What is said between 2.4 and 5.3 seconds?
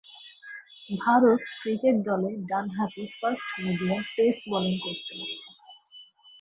ডানহাতি fast medium pace bowling করতেন।